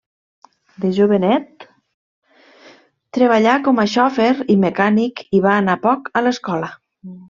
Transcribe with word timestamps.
De 0.85 0.89
jovenet 0.99 1.67
treballà 3.19 3.59
com 3.71 3.85
a 3.85 3.89
xofer 3.95 4.33
i 4.57 4.61
mecànic 4.67 5.27
i 5.41 5.47
va 5.49 5.57
anar 5.63 5.81
poc 5.89 6.15
a 6.19 6.29
l'escola. 6.29 6.77